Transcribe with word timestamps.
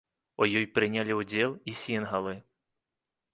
У 0.43 0.45
ёй 0.59 0.63
прынялі 0.77 1.17
ўдзел 1.19 1.53
і 1.73 1.75
сінгалы. 1.83 2.35